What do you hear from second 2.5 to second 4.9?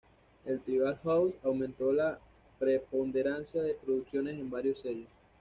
preponderancia de producciones en varios